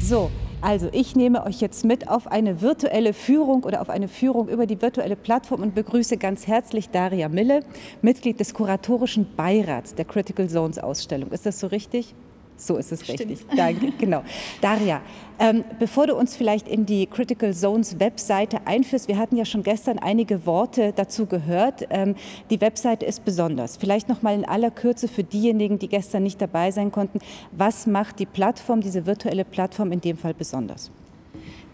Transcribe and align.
So, 0.00 0.30
also 0.60 0.88
ich 0.92 1.16
nehme 1.16 1.44
euch 1.44 1.60
jetzt 1.60 1.84
mit 1.84 2.08
auf 2.08 2.28
eine 2.28 2.62
virtuelle 2.62 3.12
Führung 3.12 3.64
oder 3.64 3.80
auf 3.80 3.90
eine 3.90 4.06
Führung 4.06 4.48
über 4.48 4.66
die 4.66 4.80
virtuelle 4.80 5.16
Plattform 5.16 5.62
und 5.62 5.74
begrüße 5.74 6.16
ganz 6.16 6.46
herzlich 6.46 6.90
Daria 6.90 7.28
Mille, 7.28 7.64
Mitglied 8.02 8.38
des 8.38 8.54
kuratorischen 8.54 9.26
Beirats 9.36 9.96
der 9.96 10.04
Critical 10.04 10.48
Zones 10.48 10.78
Ausstellung. 10.78 11.32
Ist 11.32 11.44
das 11.44 11.58
so 11.58 11.66
richtig? 11.66 12.14
So 12.60 12.76
ist 12.76 12.90
es 12.92 13.02
Stimmt. 13.04 13.20
richtig. 13.20 13.46
Danke, 13.56 13.92
genau. 13.98 14.22
Daria, 14.60 15.00
ähm, 15.38 15.64
bevor 15.78 16.08
du 16.08 16.16
uns 16.16 16.36
vielleicht 16.36 16.66
in 16.66 16.84
die 16.86 17.06
Critical 17.06 17.54
Zones 17.54 18.00
Webseite 18.00 18.66
einführst, 18.66 19.06
wir 19.06 19.16
hatten 19.16 19.36
ja 19.36 19.44
schon 19.44 19.62
gestern 19.62 19.98
einige 20.00 20.44
Worte 20.44 20.92
dazu 20.94 21.26
gehört. 21.26 21.86
Ähm, 21.90 22.16
die 22.50 22.60
Webseite 22.60 23.06
ist 23.06 23.24
besonders. 23.24 23.76
Vielleicht 23.76 24.08
noch 24.08 24.22
mal 24.22 24.34
in 24.34 24.44
aller 24.44 24.72
Kürze 24.72 25.06
für 25.06 25.22
diejenigen, 25.22 25.78
die 25.78 25.86
gestern 25.88 26.24
nicht 26.24 26.40
dabei 26.42 26.72
sein 26.72 26.90
konnten. 26.90 27.20
Was 27.52 27.86
macht 27.86 28.18
die 28.18 28.26
Plattform, 28.26 28.80
diese 28.80 29.06
virtuelle 29.06 29.44
Plattform 29.44 29.92
in 29.92 30.00
dem 30.00 30.18
Fall 30.18 30.34
besonders? 30.34 30.90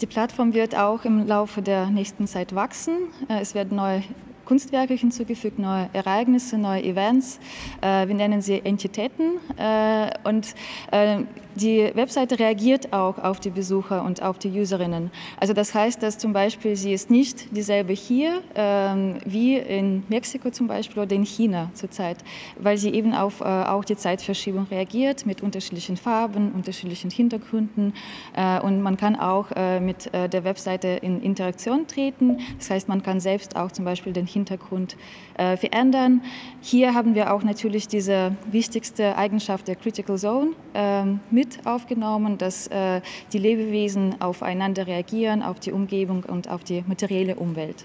Die 0.03 0.07
Plattform 0.07 0.53
wird 0.53 0.77
auch 0.77 1.05
im 1.07 1.27
Laufe 1.27 1.63
der 1.63 1.87
nächsten 1.87 2.27
Zeit 2.27 2.55
wachsen. 2.55 2.95
Äh, 3.29 3.41
Es 3.41 3.55
werden 3.55 3.77
neue 3.77 4.03
Kunstwerke 4.45 4.95
hinzugefügt, 4.95 5.59
neue 5.59 5.89
Ereignisse, 5.93 6.59
neue 6.59 6.83
Events. 6.83 7.39
Äh, 7.81 8.07
Wir 8.09 8.15
nennen 8.15 8.43
sie 8.43 8.61
Entitäten. 8.65 9.39
Äh, 9.57 10.11
Und 10.25 10.55
äh, 10.91 11.23
die 11.55 11.91
Webseite 11.95 12.39
reagiert 12.39 12.93
auch 12.93 13.19
auf 13.19 13.41
die 13.41 13.51
Besucher 13.51 14.05
und 14.05 14.23
auf 14.23 14.39
die 14.39 14.51
Userinnen. 14.51 15.11
Also 15.39 15.53
das 15.53 15.75
heißt, 15.75 16.03
dass 16.03 16.19
zum 16.19 16.33
Beispiel 16.33 16.77
sie 16.77 16.93
ist 16.93 17.11
nicht 17.11 17.55
dieselbe 17.57 17.93
hier 17.93 18.41
ähm, 18.55 19.17
wie 19.25 19.57
in 19.57 20.03
Mexiko 20.09 20.51
zum 20.51 20.67
Beispiel 20.67 21.03
oder 21.03 21.15
in 21.15 21.25
China 21.25 21.71
zurzeit, 21.75 22.19
weil 22.59 22.77
sie 22.77 22.91
eben 22.91 23.15
auf 23.15 23.41
äh, 23.41 23.45
auch 23.45 23.85
die 23.85 23.97
Zeitverschiebung 23.97 24.67
reagiert 24.71 25.27
mit 25.27 25.43
unterschiedlichen 25.43 25.97
Farben, 25.97 26.53
unterschiedlichen 26.53 27.11
Hintergründen 27.11 27.95
äh, 28.35 28.61
und 28.61 28.83
man 28.83 28.97
kann 28.97 29.17
auch 29.17 29.51
äh, 29.55 29.81
mit 29.81 30.13
äh, 30.13 30.29
der 30.29 30.45
Webseite 30.45 30.89
in 30.89 31.23
Interaktion 31.23 31.87
treten. 31.87 32.39
Das 32.59 32.71
heißt, 32.71 32.89
man 32.89 33.03
kann 33.03 33.21
selbst 33.21 33.57
auch 33.57 33.71
zum 33.71 33.85
Beispiel 33.85 34.13
den 34.13 34.27
Hintergrund 34.27 34.97
äh, 35.37 35.57
verändern. 35.57 36.23
Hier 36.61 36.95
haben 36.95 37.15
wir 37.15 37.33
auch 37.33 37.43
natürlich 37.43 37.89
diese 37.89 38.37
wichtigste 38.51 39.17
Eigenschaft 39.17 39.69
der 39.69 39.77
Critical 39.77 40.19
Zone 40.19 40.51
ähm, 40.75 41.21
mit 41.45 41.67
aufgenommen, 41.67 42.39
dass 42.39 42.67
äh, 42.69 43.01
die 43.33 43.39
Lebewesen 43.39 44.21
aufeinander 44.21 44.87
reagieren, 44.87 45.43
auf 45.43 45.61
die 45.61 45.73
Umgebung 45.73 46.25
und 46.25 46.49
auf 46.49 46.65
die 46.65 46.83
materielle 46.87 47.37
Umwelt. 47.37 47.85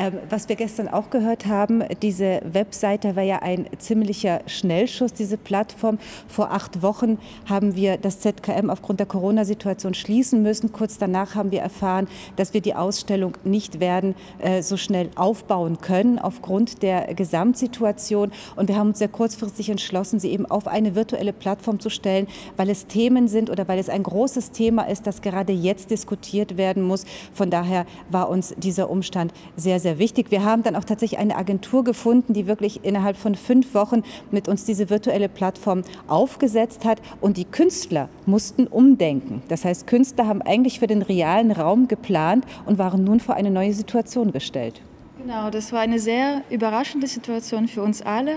Ähm, 0.00 0.14
was 0.30 0.48
wir 0.48 0.56
gestern 0.56 0.88
auch 0.88 1.10
gehört 1.10 1.44
haben, 1.44 1.84
diese 2.00 2.40
Webseite 2.50 3.16
war 3.16 3.22
ja 3.22 3.40
ein 3.40 3.66
ziemlicher 3.76 4.40
Schnellschuss, 4.46 5.12
diese 5.12 5.36
Plattform. 5.36 5.98
Vor 6.26 6.52
acht 6.52 6.80
Wochen 6.80 7.18
haben 7.46 7.76
wir 7.76 7.98
das 7.98 8.20
ZKM 8.20 8.70
aufgrund 8.70 9.00
der 9.00 9.06
Corona-Situation 9.06 9.92
schließen 9.92 10.42
müssen. 10.42 10.72
Kurz 10.72 10.96
danach 10.96 11.34
haben 11.34 11.50
wir 11.50 11.60
erfahren, 11.60 12.08
dass 12.36 12.54
wir 12.54 12.62
die 12.62 12.74
Ausstellung 12.74 13.36
nicht 13.44 13.78
werden 13.78 14.14
äh, 14.38 14.62
so 14.62 14.78
schnell 14.78 15.10
aufbauen 15.16 15.82
können 15.82 16.18
aufgrund 16.18 16.82
der 16.82 17.12
Gesamtsituation. 17.12 18.32
Und 18.56 18.68
wir 18.68 18.76
haben 18.76 18.88
uns 18.88 19.00
sehr 19.00 19.08
kurzfristig 19.08 19.68
entschlossen, 19.68 20.18
sie 20.18 20.30
eben 20.30 20.46
auf 20.46 20.66
eine 20.66 20.94
virtuelle 20.94 21.34
Plattform 21.34 21.78
zu 21.78 21.90
stellen, 21.90 22.26
weil 22.56 22.70
es 22.70 22.86
Themen 22.86 23.28
sind 23.28 23.50
oder 23.50 23.68
weil 23.68 23.78
es 23.78 23.90
ein 23.90 24.02
großes 24.02 24.52
Thema 24.52 24.84
ist, 24.84 25.06
das 25.06 25.20
gerade 25.20 25.52
jetzt 25.52 25.90
diskutiert 25.90 26.56
werden 26.56 26.82
muss. 26.82 27.04
Von 27.34 27.50
daher 27.50 27.84
war 28.08 28.30
uns 28.30 28.54
dieser 28.56 28.88
Umstand 28.88 29.34
sehr, 29.56 29.78
sehr 29.78 29.89
wichtig. 29.98 30.30
Wir 30.30 30.44
haben 30.44 30.62
dann 30.62 30.76
auch 30.76 30.84
tatsächlich 30.84 31.18
eine 31.18 31.36
Agentur 31.36 31.84
gefunden, 31.84 32.32
die 32.32 32.46
wirklich 32.46 32.84
innerhalb 32.84 33.16
von 33.16 33.34
fünf 33.34 33.74
Wochen 33.74 34.02
mit 34.30 34.48
uns 34.48 34.64
diese 34.64 34.90
virtuelle 34.90 35.28
Plattform 35.28 35.82
aufgesetzt 36.06 36.84
hat. 36.84 37.00
Und 37.20 37.36
die 37.36 37.44
Künstler 37.44 38.08
mussten 38.26 38.66
umdenken. 38.66 39.42
Das 39.48 39.64
heißt, 39.64 39.86
Künstler 39.86 40.26
haben 40.26 40.42
eigentlich 40.42 40.78
für 40.78 40.86
den 40.86 41.02
realen 41.02 41.50
Raum 41.50 41.88
geplant 41.88 42.44
und 42.66 42.78
waren 42.78 43.04
nun 43.04 43.20
vor 43.20 43.34
eine 43.34 43.50
neue 43.50 43.72
Situation 43.72 44.32
gestellt. 44.32 44.80
Genau, 45.22 45.50
das 45.50 45.70
war 45.70 45.80
eine 45.80 45.98
sehr 45.98 46.42
überraschende 46.48 47.06
Situation 47.06 47.68
für 47.68 47.82
uns 47.82 48.00
alle. 48.00 48.36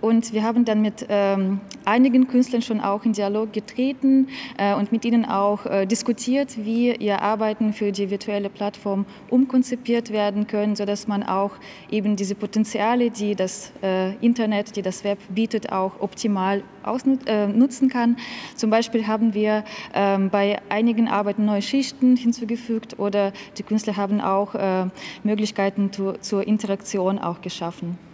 Und 0.00 0.32
wir 0.32 0.42
haben 0.42 0.64
dann 0.64 0.80
mit 0.80 1.06
ähm, 1.08 1.60
einigen 1.84 2.26
Künstlern 2.26 2.62
schon 2.62 2.80
auch 2.80 3.04
in 3.04 3.12
Dialog 3.12 3.52
getreten 3.52 4.28
äh, 4.56 4.74
und 4.74 4.92
mit 4.92 5.04
ihnen 5.04 5.26
auch 5.26 5.66
äh, 5.66 5.86
diskutiert, 5.86 6.56
wie 6.64 6.94
ihr 6.94 7.20
Arbeiten 7.20 7.72
für 7.72 7.92
die 7.92 8.10
virtuelle 8.10 8.48
Plattform 8.48 9.04
umkonzipiert 9.28 10.10
werden 10.10 10.46
können, 10.46 10.74
sodass 10.74 11.06
man 11.06 11.22
auch 11.22 11.52
eben 11.90 12.16
diese 12.16 12.34
Potenziale, 12.34 13.10
die 13.10 13.34
das 13.34 13.72
äh, 13.82 14.14
Internet, 14.16 14.76
die 14.76 14.82
das 14.82 15.04
Web 15.04 15.18
bietet, 15.28 15.70
auch 15.70 16.00
optimal 16.00 16.62
äh, 17.26 17.46
nutzen 17.46 17.90
kann. 17.90 18.16
Zum 18.56 18.70
Beispiel 18.70 19.06
haben 19.06 19.34
wir 19.34 19.64
ähm, 19.92 20.30
bei 20.30 20.58
einigen 20.70 21.08
Arbeiten 21.08 21.44
neue 21.44 21.62
Schichten 21.62 22.16
hinzugefügt 22.16 22.98
oder 22.98 23.32
die 23.58 23.62
Künstler 23.62 23.96
haben 23.96 24.20
auch 24.22 24.54
äh, 24.54 24.86
Möglichkeiten 25.24 25.92
zu, 25.92 26.14
zur 26.20 26.46
Interaktion 26.46 27.18
auch 27.18 27.42
geschaffen. 27.42 28.09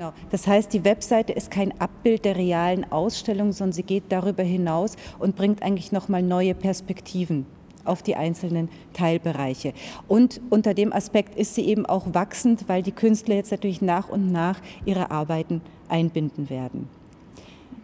Genau. 0.00 0.14
Das 0.30 0.46
heißt, 0.46 0.72
die 0.72 0.86
Webseite 0.86 1.34
ist 1.34 1.50
kein 1.50 1.78
Abbild 1.78 2.24
der 2.24 2.34
realen 2.34 2.90
Ausstellung, 2.90 3.52
sondern 3.52 3.74
sie 3.74 3.82
geht 3.82 4.04
darüber 4.08 4.42
hinaus 4.42 4.96
und 5.18 5.36
bringt 5.36 5.62
eigentlich 5.62 5.92
nochmal 5.92 6.22
neue 6.22 6.54
Perspektiven 6.54 7.44
auf 7.84 8.02
die 8.02 8.16
einzelnen 8.16 8.70
Teilbereiche. 8.94 9.74
Und 10.08 10.40
unter 10.48 10.72
dem 10.72 10.94
Aspekt 10.94 11.36
ist 11.38 11.54
sie 11.54 11.66
eben 11.66 11.84
auch 11.84 12.14
wachsend, 12.14 12.66
weil 12.66 12.82
die 12.82 12.92
Künstler 12.92 13.34
jetzt 13.34 13.50
natürlich 13.50 13.82
nach 13.82 14.08
und 14.08 14.32
nach 14.32 14.62
ihre 14.86 15.10
Arbeiten 15.10 15.60
einbinden 15.90 16.48
werden. 16.48 16.88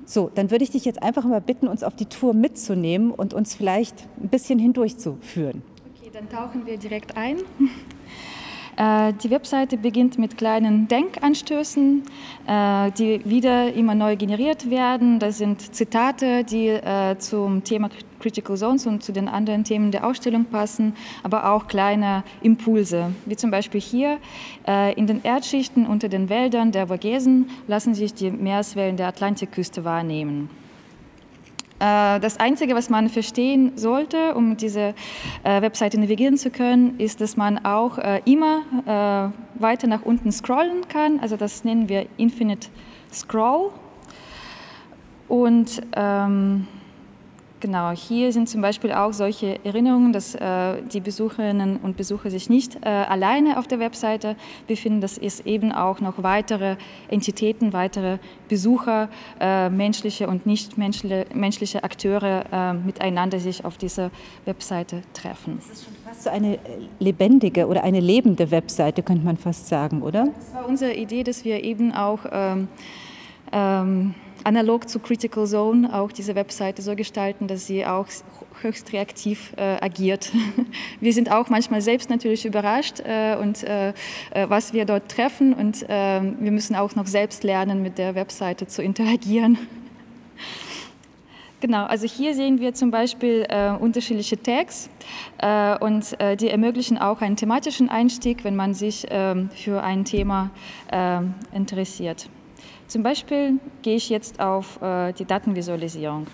So, 0.06 0.30
dann 0.34 0.50
würde 0.50 0.64
ich 0.64 0.70
dich 0.70 0.86
jetzt 0.86 1.02
einfach 1.02 1.24
mal 1.24 1.42
bitten, 1.42 1.68
uns 1.68 1.82
auf 1.82 1.96
die 1.96 2.06
Tour 2.06 2.32
mitzunehmen 2.32 3.10
und 3.10 3.34
uns 3.34 3.54
vielleicht 3.54 4.08
ein 4.22 4.30
bisschen 4.30 4.58
hindurchzuführen. 4.58 5.60
Okay, 5.94 6.10
dann 6.10 6.30
tauchen 6.30 6.64
wir 6.64 6.78
direkt 6.78 7.14
ein. 7.14 7.40
Äh, 8.76 9.14
Die 9.22 9.30
Webseite 9.30 9.78
beginnt 9.78 10.18
mit 10.18 10.36
kleinen 10.36 10.86
Denkanstößen, 10.88 12.02
äh, 12.46 12.90
die 12.92 13.22
wieder 13.24 13.72
immer 13.72 13.94
neu 13.94 14.16
generiert 14.16 14.70
werden. 14.70 15.18
Das 15.18 15.38
sind 15.38 15.74
Zitate, 15.74 16.44
die 16.44 16.68
äh, 16.68 17.16
zum 17.18 17.64
Thema 17.64 17.88
Critical 18.20 18.56
Zones 18.56 18.86
und 18.86 19.02
zu 19.02 19.12
den 19.12 19.28
anderen 19.28 19.64
Themen 19.64 19.90
der 19.90 20.06
Ausstellung 20.06 20.44
passen, 20.44 20.94
aber 21.22 21.50
auch 21.50 21.66
kleine 21.68 22.22
Impulse, 22.42 23.12
wie 23.24 23.36
zum 23.36 23.50
Beispiel 23.50 23.80
hier. 23.80 24.18
In 24.96 25.06
den 25.06 25.22
Erdschichten 25.22 25.86
unter 25.86 26.08
den 26.08 26.30
Wäldern 26.30 26.72
der 26.72 26.88
Vogesen 26.88 27.50
lassen 27.68 27.94
sich 27.94 28.14
die 28.14 28.30
Meereswellen 28.30 28.96
der 28.96 29.08
Atlantikküste 29.08 29.84
wahrnehmen. 29.84 30.48
Äh, 31.78 32.20
Das 32.20 32.38
Einzige, 32.38 32.74
was 32.74 32.88
man 32.90 33.08
verstehen 33.08 33.72
sollte, 33.76 34.34
um 34.34 34.56
diese 34.56 34.94
äh, 35.44 35.62
Webseite 35.62 36.00
navigieren 36.00 36.36
zu 36.36 36.50
können, 36.50 36.98
ist, 36.98 37.20
dass 37.20 37.36
man 37.36 37.64
auch 37.64 37.98
äh, 37.98 38.20
immer 38.24 39.32
weiter 39.58 39.86
nach 39.86 40.02
unten 40.02 40.32
scrollen 40.32 40.88
kann. 40.88 41.20
Also 41.20 41.36
das 41.36 41.64
nennen 41.64 41.88
wir 41.88 42.06
Infinite 42.16 42.68
Scroll. 43.12 43.70
Und 45.28 45.82
ähm, 45.94 46.66
genau, 47.60 47.90
hier 47.90 48.32
sind 48.32 48.48
zum 48.48 48.60
Beispiel 48.60 48.92
auch 48.92 49.12
solche 49.12 49.64
Erinnerungen, 49.64 50.12
dass 50.12 50.34
äh, 50.34 50.82
die 50.92 51.00
Besucherinnen 51.00 51.78
und 51.78 51.96
Besucher 51.96 52.30
sich 52.30 52.48
nicht 52.48 52.76
äh, 52.84 52.88
alleine 52.88 53.58
auf 53.58 53.66
der 53.66 53.78
Webseite 53.78 54.36
befinden. 54.66 55.00
Das 55.00 55.18
ist 55.18 55.46
eben 55.46 55.72
auch 55.72 56.00
noch 56.00 56.22
weitere 56.22 56.76
Entitäten, 57.08 57.72
weitere 57.72 58.18
Besucher, 58.48 59.08
äh, 59.40 59.68
menschliche 59.68 60.28
und 60.28 60.46
nicht 60.46 60.78
menschliche, 60.78 61.26
menschliche 61.34 61.84
Akteure 61.84 62.44
äh, 62.52 62.72
miteinander 62.74 63.40
sich 63.40 63.64
auf 63.64 63.76
dieser 63.78 64.10
Webseite 64.44 65.02
treffen. 65.12 65.58
Das 65.58 65.78
ist 65.78 65.84
schon 65.84 65.94
fast 66.04 66.24
so 66.24 66.30
eine 66.30 66.58
lebendige 66.98 67.66
oder 67.66 67.84
eine 67.84 68.00
lebende 68.00 68.50
Webseite, 68.50 69.02
könnte 69.02 69.24
man 69.24 69.36
fast 69.36 69.68
sagen, 69.68 70.02
oder? 70.02 70.28
Das 70.36 70.54
war 70.54 70.68
unsere 70.68 70.94
Idee, 70.94 71.22
dass 71.22 71.44
wir 71.44 71.62
eben 71.62 71.92
auch 71.92 72.20
ähm, 72.30 72.68
ähm, 73.52 74.14
analog 74.46 74.88
zu 74.88 75.00
Critical 75.00 75.44
Zone 75.46 75.92
auch 75.92 76.12
diese 76.12 76.36
Webseite 76.36 76.80
so 76.80 76.94
gestalten, 76.94 77.48
dass 77.48 77.66
sie 77.66 77.84
auch 77.84 78.06
höchst 78.62 78.92
reaktiv 78.92 79.52
äh, 79.56 79.76
agiert. 79.80 80.30
Wir 81.00 81.12
sind 81.12 81.32
auch 81.32 81.48
manchmal 81.50 81.80
selbst 81.80 82.08
natürlich 82.10 82.46
überrascht 82.46 83.00
äh, 83.00 83.36
und 83.36 83.64
äh, 83.64 83.88
äh, 83.88 83.92
was 84.48 84.72
wir 84.72 84.84
dort 84.84 85.10
treffen 85.10 85.52
und 85.52 85.82
äh, 85.82 86.20
wir 86.22 86.52
müssen 86.52 86.76
auch 86.76 86.94
noch 86.94 87.06
selbst 87.06 87.44
lernen, 87.44 87.82
mit 87.82 87.98
der 87.98 88.14
Webseite 88.14 88.66
zu 88.66 88.82
interagieren. 88.82 89.58
Genau, 91.58 91.86
also 91.86 92.06
hier 92.06 92.34
sehen 92.34 92.60
wir 92.60 92.74
zum 92.74 92.90
Beispiel 92.90 93.46
äh, 93.48 93.70
unterschiedliche 93.70 94.40
Tags 94.40 94.90
äh, 95.38 95.76
und 95.78 96.20
äh, 96.20 96.36
die 96.36 96.50
ermöglichen 96.50 96.98
auch 96.98 97.22
einen 97.22 97.36
thematischen 97.36 97.88
Einstieg, 97.88 98.44
wenn 98.44 98.56
man 98.56 98.74
sich 98.74 99.06
ähm, 99.08 99.48
für 99.48 99.82
ein 99.82 100.04
Thema 100.04 100.50
äh, 100.92 101.20
interessiert. 101.56 102.28
Zum 102.88 103.02
Beispiel 103.02 103.58
gehe 103.82 103.96
ich 103.96 104.08
jetzt 104.08 104.40
auf 104.40 104.80
äh, 104.80 105.12
die 105.12 105.24
Datenvisualisierung. 105.24 106.26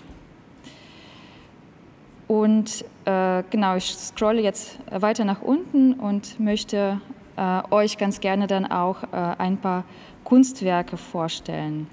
Und 2.27 2.85
äh, 3.05 3.43
genau, 3.49 3.75
ich 3.75 3.95
scrolle 3.95 4.41
jetzt 4.41 4.79
weiter 4.89 5.25
nach 5.25 5.41
unten 5.41 5.93
und 5.93 6.39
möchte 6.39 7.01
äh, 7.35 7.61
euch 7.71 7.97
ganz 7.97 8.19
gerne 8.19 8.47
dann 8.47 8.65
auch 8.65 9.03
äh, 9.03 9.07
ein 9.37 9.57
paar 9.57 9.83
Kunstwerke 10.23 10.97
vorstellen. 10.97 11.87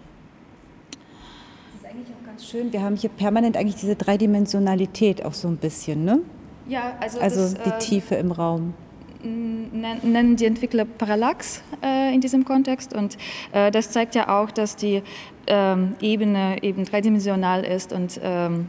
Das 1.72 1.80
ist 1.80 1.86
eigentlich 1.88 2.08
auch 2.08 2.26
ganz 2.26 2.46
schön. 2.46 2.72
Wir 2.72 2.82
haben 2.82 2.96
hier 2.96 3.10
permanent 3.10 3.56
eigentlich 3.56 3.76
diese 3.76 3.96
Dreidimensionalität 3.96 5.24
auch 5.24 5.34
so 5.34 5.48
ein 5.48 5.56
bisschen, 5.56 6.04
ne? 6.04 6.20
Ja, 6.68 6.94
also, 7.00 7.18
also 7.18 7.40
das, 7.40 7.54
die 7.54 7.70
äh, 7.70 7.78
Tiefe 7.78 8.14
im 8.14 8.30
Raum 8.30 8.74
nennen 9.22 10.36
die 10.36 10.46
Entwickler 10.46 10.84
Parallax 10.84 11.62
äh, 11.82 12.14
in 12.14 12.20
diesem 12.20 12.44
Kontext 12.44 12.94
und 12.94 13.18
äh, 13.52 13.70
das 13.70 13.90
zeigt 13.90 14.14
ja 14.14 14.40
auch, 14.40 14.50
dass 14.50 14.76
die 14.76 15.02
ähm, 15.46 15.94
Ebene 16.00 16.62
eben 16.62 16.84
dreidimensional 16.84 17.64
ist 17.64 17.92
und 17.92 18.20
ähm, 18.22 18.68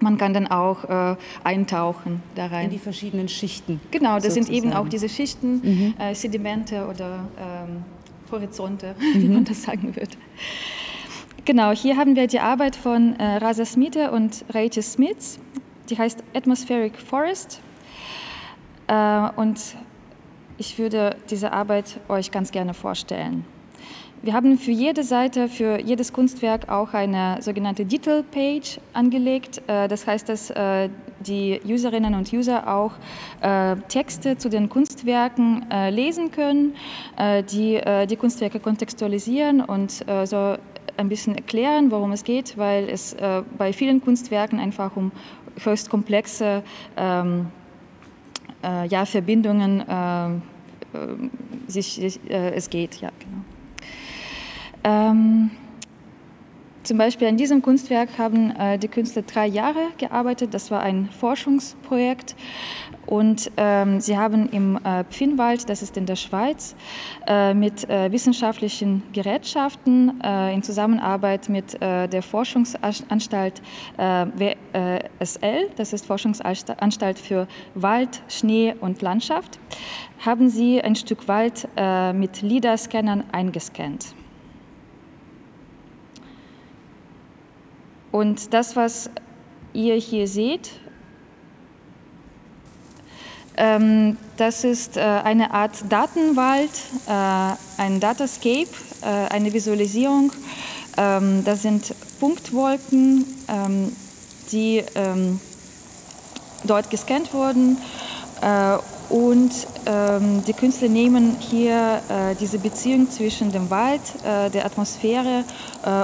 man 0.00 0.18
kann 0.18 0.34
dann 0.34 0.48
auch 0.48 0.84
äh, 0.84 1.16
eintauchen 1.44 2.22
da 2.34 2.46
rein. 2.46 2.64
In 2.66 2.70
die 2.70 2.78
verschiedenen 2.78 3.28
Schichten. 3.28 3.80
Genau, 3.90 4.16
das 4.16 4.34
sozusagen. 4.34 4.46
sind 4.46 4.54
eben 4.54 4.72
auch 4.72 4.88
diese 4.88 5.08
Schichten, 5.08 5.60
mhm. 5.62 5.94
Äh, 5.98 6.14
Sedimente 6.14 6.86
oder 6.86 7.28
ähm, 7.38 7.84
Horizonte, 8.30 8.94
mhm. 9.14 9.22
wie 9.22 9.28
man 9.28 9.44
das 9.44 9.62
sagen 9.62 9.94
würde. 9.94 10.16
Genau, 11.44 11.72
hier 11.72 11.96
haben 11.96 12.16
wir 12.16 12.26
die 12.26 12.40
Arbeit 12.40 12.76
von 12.76 13.16
äh, 13.18 13.36
Rasa 13.36 13.64
Smithe 13.64 14.10
und 14.10 14.44
Rachel 14.52 14.82
Smith. 14.82 15.38
Die 15.88 15.98
heißt 15.98 16.22
Atmospheric 16.34 16.96
Forest. 16.98 17.60
Äh, 18.92 19.30
und 19.36 19.58
ich 20.58 20.78
würde 20.78 21.16
diese 21.30 21.52
Arbeit 21.52 21.98
euch 22.08 22.30
ganz 22.30 22.50
gerne 22.52 22.74
vorstellen. 22.74 23.44
Wir 24.24 24.34
haben 24.34 24.56
für 24.56 24.70
jede 24.70 25.02
Seite, 25.02 25.48
für 25.48 25.80
jedes 25.80 26.12
Kunstwerk 26.12 26.68
auch 26.68 26.94
eine 26.94 27.38
sogenannte 27.40 27.84
Detail 27.84 28.22
Page 28.22 28.78
angelegt. 28.92 29.62
Äh, 29.66 29.88
das 29.88 30.06
heißt, 30.06 30.28
dass 30.28 30.50
äh, 30.50 30.90
die 31.20 31.60
Userinnen 31.64 32.14
und 32.14 32.32
User 32.32 32.68
auch 32.68 32.92
Texte 33.88 34.36
zu 34.38 34.48
den 34.48 34.68
Kunstwerken 34.68 35.64
lesen 35.90 36.32
können, 36.32 36.74
die 37.52 37.80
die 38.10 38.16
Kunstwerke 38.16 38.58
kontextualisieren 38.58 39.60
und 39.60 40.04
so 40.24 40.56
ein 40.96 41.08
bisschen 41.08 41.36
erklären, 41.36 41.92
worum 41.92 42.10
es 42.10 42.24
geht, 42.24 42.58
weil 42.58 42.88
es 42.88 43.14
bei 43.56 43.72
vielen 43.72 44.00
Kunstwerken 44.00 44.58
einfach 44.58 44.96
um 44.96 45.12
höchst 45.62 45.90
komplexe 45.90 46.64
ähm, 46.96 47.46
äh, 48.62 48.86
ja, 48.86 49.04
Verbindungen 49.04 49.80
äh, 49.80 50.26
äh 50.26 50.38
sich, 51.68 52.00
äh, 52.28 52.50
es 52.54 52.68
geht. 52.70 53.00
Ja, 53.00 53.10
genau. 53.18 53.42
Ähm, 54.84 55.50
zum 56.82 56.98
Beispiel 56.98 57.28
an 57.28 57.36
diesem 57.36 57.62
Kunstwerk 57.62 58.18
haben 58.18 58.50
äh, 58.56 58.78
die 58.78 58.88
Künstler 58.88 59.22
drei 59.22 59.46
Jahre 59.46 59.88
gearbeitet. 59.98 60.52
Das 60.52 60.70
war 60.70 60.80
ein 60.80 61.08
Forschungsprojekt. 61.10 62.34
Und 63.06 63.50
ähm, 63.56 64.00
sie 64.00 64.16
haben 64.16 64.48
im 64.50 64.78
äh, 64.84 65.04
Pfinnwald, 65.04 65.68
das 65.68 65.82
ist 65.82 65.96
in 65.96 66.06
der 66.06 66.16
Schweiz, 66.16 66.74
äh, 67.26 67.52
mit 67.52 67.88
äh, 67.90 68.10
wissenschaftlichen 68.12 69.02
Gerätschaften 69.12 70.20
äh, 70.22 70.54
in 70.54 70.62
Zusammenarbeit 70.62 71.48
mit 71.48 71.80
äh, 71.82 72.08
der 72.08 72.22
Forschungsanstalt 72.22 73.60
WSL, 73.96 75.68
das 75.76 75.92
ist 75.92 76.06
Forschungsanstalt 76.06 77.18
für 77.18 77.46
Wald, 77.74 78.22
Schnee 78.28 78.74
und 78.80 79.02
Landschaft, 79.02 79.58
haben 80.24 80.48
sie 80.48 80.80
ein 80.80 80.96
Stück 80.96 81.28
Wald 81.28 81.68
mit 82.14 82.42
LIDAR-Scannern 82.42 83.24
eingescannt. 83.32 84.14
Und 88.12 88.52
das, 88.52 88.76
was 88.76 89.10
ihr 89.72 89.94
hier 89.94 90.28
seht, 90.28 90.70
ähm, 93.56 94.16
das 94.36 94.64
ist 94.64 94.96
äh, 94.96 95.00
eine 95.00 95.52
Art 95.52 95.72
Datenwald, 95.88 96.70
äh, 97.06 97.80
ein 97.80 98.00
Datascape, 98.00 98.68
äh, 99.02 99.06
eine 99.30 99.52
Visualisierung. 99.52 100.32
Ähm, 100.96 101.42
das 101.44 101.62
sind 101.62 101.94
Punktwolken, 102.20 103.24
ähm, 103.48 103.96
die 104.50 104.84
ähm, 104.94 105.40
dort 106.64 106.90
gescannt 106.90 107.32
wurden. 107.32 107.78
Äh, 108.40 108.78
und 109.08 109.52
ähm, 109.86 110.42
die 110.46 110.52
Künstler 110.54 110.88
nehmen 110.88 111.36
hier 111.38 112.00
äh, 112.08 112.34
diese 112.34 112.58
Beziehung 112.58 113.10
zwischen 113.10 113.52
dem 113.52 113.68
Wald, 113.70 114.00
äh, 114.24 114.48
der 114.50 114.64
Atmosphäre 114.66 115.44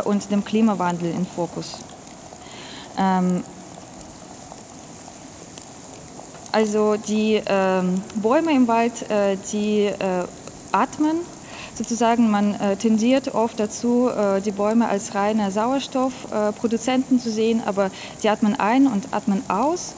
und 0.05 0.31
dem 0.33 0.45
Klimawandel 0.45 1.13
in 1.13 1.25
Fokus. 1.25 1.79
Ähm, 2.99 3.45
also 6.53 6.97
die 6.97 7.41
ähm, 7.47 8.03
Bäume 8.17 8.53
im 8.53 8.67
Wald, 8.67 9.11
äh, 9.11 9.37
die 9.53 9.87
äh, 9.87 10.25
atmen 10.73 11.17
sozusagen. 11.79 12.31
Man 12.31 12.55
äh, 12.55 12.77
tendiert 12.77 13.35
oft 13.35 13.61
dazu, 13.61 14.09
äh, 14.09 14.41
die 14.41 14.51
Bäume 14.51 14.89
als 14.89 15.15
reine 15.15 15.51
Sauerstoffproduzenten 15.51 17.21
zu 17.21 17.31
sehen, 17.31 17.63
aber 17.65 17.91
die 18.23 18.29
atmen 18.29 18.59
ein 18.59 18.87
und 18.87 19.13
atmen 19.13 19.43
aus. 19.49 19.95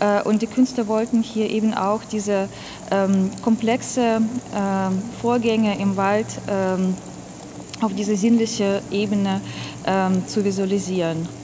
Äh, 0.00 0.22
und 0.22 0.42
die 0.42 0.46
Künstler 0.46 0.88
wollten 0.88 1.22
hier 1.22 1.48
eben 1.48 1.74
auch 1.74 2.02
diese 2.10 2.48
ähm, 2.90 3.30
komplexe 3.42 4.20
ähm, 4.54 5.02
Vorgänge 5.20 5.78
im 5.78 5.96
Wald 5.96 6.26
ähm, 6.48 6.96
auf 7.80 7.94
diese 7.94 8.16
sinnliche 8.16 8.82
Ebene 8.90 9.40
ähm, 9.86 10.26
zu 10.26 10.44
visualisieren. 10.44 11.39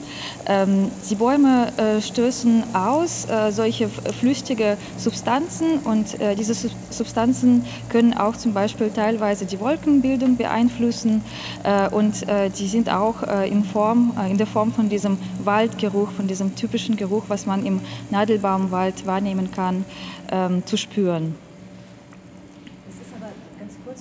Ähm, 0.47 0.89
die 1.09 1.15
Bäume 1.15 1.73
äh, 1.77 2.01
stößen 2.01 2.63
aus 2.73 3.27
äh, 3.29 3.51
solche 3.51 3.89
flüchtige 3.89 4.77
Substanzen 4.97 5.79
und 5.83 6.19
äh, 6.21 6.35
diese 6.35 6.53
Substanzen 6.89 7.65
können 7.89 8.13
auch 8.13 8.37
zum 8.37 8.53
Beispiel 8.53 8.89
teilweise 8.89 9.45
die 9.45 9.59
Wolkenbildung 9.59 10.37
beeinflussen 10.37 11.23
und 11.91 12.25
die 12.57 12.67
sind 12.67 12.89
auch 12.89 13.23
in, 13.43 13.63
Form, 13.63 14.13
in 14.29 14.37
der 14.37 14.47
Form 14.47 14.71
von 14.71 14.89
diesem 14.89 15.17
Waldgeruch, 15.43 16.11
von 16.11 16.27
diesem 16.27 16.55
typischen 16.55 16.95
Geruch, 16.95 17.23
was 17.27 17.45
man 17.45 17.65
im 17.65 17.81
Nadelbaumwald 18.09 19.05
wahrnehmen 19.05 19.51
kann, 19.51 19.85
ähm, 20.31 20.65
zu 20.65 20.77
spüren 20.77 21.35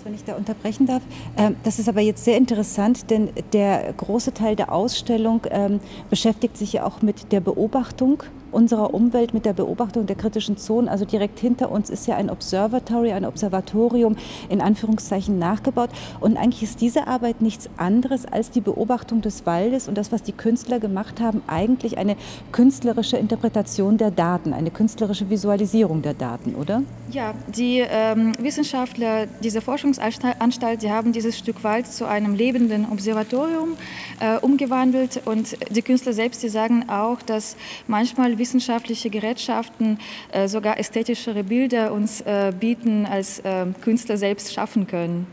wenn 0.04 0.14
ich 0.14 0.24
da 0.24 0.36
unterbrechen 0.36 0.86
darf. 0.86 1.02
Ähm, 1.36 1.56
das 1.62 1.78
ist 1.78 1.88
aber 1.88 2.00
jetzt 2.00 2.24
sehr 2.24 2.36
interessant, 2.36 3.10
denn 3.10 3.30
der 3.52 3.92
große 3.92 4.34
Teil 4.34 4.56
der 4.56 4.72
Ausstellung 4.72 5.42
ähm, 5.50 5.80
beschäftigt 6.10 6.56
sich 6.56 6.74
ja 6.74 6.84
auch 6.84 7.02
mit 7.02 7.32
der 7.32 7.40
Beobachtung 7.40 8.22
unserer 8.56 8.94
Umwelt, 8.94 9.34
mit 9.34 9.44
der 9.44 9.52
Beobachtung 9.52 10.06
der 10.06 10.16
kritischen 10.16 10.56
Zonen. 10.56 10.88
Also 10.88 11.04
direkt 11.04 11.38
hinter 11.38 11.70
uns 11.70 11.90
ist 11.90 12.06
ja 12.06 12.16
ein 12.16 12.30
Observatory, 12.30 13.12
ein 13.12 13.26
Observatorium 13.26 14.16
in 14.48 14.62
Anführungszeichen 14.62 15.38
nachgebaut. 15.38 15.90
Und 16.20 16.38
eigentlich 16.38 16.62
ist 16.62 16.80
diese 16.80 17.06
Arbeit 17.06 17.42
nichts 17.42 17.68
anderes 17.76 18.24
als 18.24 18.50
die 18.50 18.62
Beobachtung 18.62 19.20
des 19.20 19.44
Waldes 19.44 19.88
und 19.88 19.98
das, 19.98 20.10
was 20.10 20.22
die 20.22 20.32
Künstler 20.32 20.80
gemacht 20.80 21.20
haben, 21.20 21.42
eigentlich 21.46 21.98
eine 21.98 22.16
künstlerische 22.50 23.18
Interpretation 23.18 23.98
der 23.98 24.10
Daten, 24.10 24.54
eine 24.54 24.70
künstlerische 24.70 25.28
Visualisierung 25.28 26.00
der 26.00 26.14
Daten, 26.14 26.54
oder? 26.54 26.82
Ja, 27.10 27.34
die 27.54 27.84
ähm, 27.86 28.36
Wissenschaftler 28.38 29.26
dieser 29.44 29.60
Forschungsanstalt, 29.60 30.82
die 30.82 30.90
haben 30.90 31.12
dieses 31.12 31.36
Stück 31.38 31.62
Wald 31.62 31.86
zu 31.86 32.08
einem 32.08 32.34
lebenden 32.34 32.86
Observatorium 32.90 33.76
äh, 34.20 34.38
umgewandelt 34.38 35.20
und 35.26 35.56
die 35.70 35.82
Künstler 35.82 36.14
selbst, 36.14 36.42
die 36.42 36.48
sagen 36.48 36.88
auch, 36.88 37.20
dass 37.20 37.56
manchmal 37.86 38.38
wissenschaftliche 38.46 39.10
Gerätschaften 39.10 39.98
äh, 40.30 40.46
sogar 40.46 40.78
ästhetischere 40.78 41.42
Bilder 41.42 41.92
uns 41.92 42.20
äh, 42.20 42.52
bieten, 42.58 43.04
als 43.04 43.40
äh, 43.40 43.66
Künstler 43.80 44.16
selbst 44.16 44.54
schaffen 44.54 44.86
können. 44.86 45.26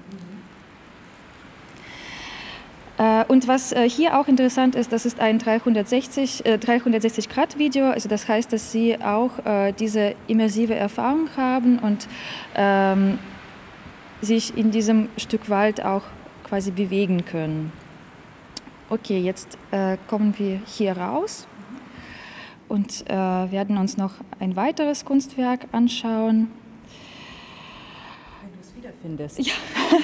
Und 3.28 3.48
was 3.48 3.74
hier 3.88 4.20
auch 4.20 4.28
interessant 4.28 4.76
ist, 4.76 4.94
das 4.94 5.08
ist 5.08 5.20
ein 5.20 5.40
360, 5.40 6.44
360 6.60 7.28
Grad 7.28 7.58
Video. 7.58 7.90
Also 7.90 8.08
das 8.08 8.30
heißt, 8.30 8.54
dass 8.54 8.72
Sie 8.72 9.02
auch 9.02 9.32
diese 9.80 10.14
immersive 10.28 10.76
Erfahrung 10.76 11.28
haben 11.36 11.80
und 11.80 12.08
ähm, 12.56 13.18
sich 14.22 14.56
in 14.56 14.70
diesem 14.70 15.10
Stück 15.18 15.50
Wald 15.50 15.84
auch 15.84 16.04
quasi 16.48 16.70
bewegen 16.70 17.26
können. 17.26 17.74
Okay, 18.92 19.20
jetzt 19.20 19.58
kommen 20.08 20.36
wir 20.38 20.62
hier 20.66 20.96
raus 20.96 21.48
und 22.70 23.10
äh, 23.10 23.14
werden 23.14 23.78
uns 23.78 23.98
noch 23.98 24.14
ein 24.40 24.56
weiteres 24.56 25.06
Kunstwerk 25.06 25.68
anschauen. 25.72 26.52
Wenn 28.42 28.52
du 28.54 28.60
es 28.62 28.76
wiederfindest. 28.76 29.40
Ja. 29.40 29.54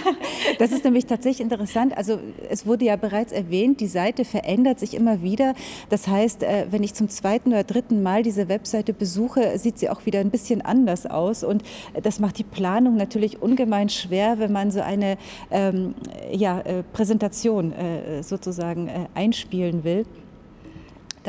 das 0.60 0.72
ist 0.72 0.84
nämlich 0.84 1.06
tatsächlich 1.06 1.42
interessant. 1.42 1.98
Also 1.98 2.20
es 2.50 2.66
wurde 2.66 2.86
ja 2.86 2.96
bereits 2.96 3.32
erwähnt, 3.32 3.80
die 3.80 3.88
Seite 3.88 4.26
verändert 4.26 4.80
sich 4.80 4.94
immer 4.94 5.22
wieder. 5.22 5.54
Das 5.90 6.08
heißt, 6.08 6.44
äh, 6.44 6.68
wenn 6.70 6.84
ich 6.84 6.94
zum 6.94 7.10
zweiten 7.10 7.50
oder 7.50 7.64
dritten 7.64 8.04
Mal 8.04 8.24
diese 8.24 8.50
Webseite 8.50 8.94
besuche, 8.94 9.58
sieht 9.58 9.80
sie 9.80 9.90
auch 9.90 10.06
wieder 10.06 10.20
ein 10.20 10.30
bisschen 10.30 10.62
anders 10.62 11.06
aus. 11.06 11.44
Und 11.44 11.64
das 12.02 12.20
macht 12.20 12.38
die 12.38 12.44
Planung 12.44 12.96
natürlich 12.98 13.42
ungemein 13.42 13.90
schwer, 13.90 14.40
wenn 14.40 14.52
man 14.52 14.72
so 14.72 14.82
eine 14.82 15.18
ähm, 15.52 15.96
ja, 16.32 16.60
äh, 16.62 16.84
Präsentation 16.94 17.74
äh, 17.74 18.24
sozusagen 18.24 18.88
äh, 18.88 19.08
einspielen 19.16 19.84
will. 19.84 20.06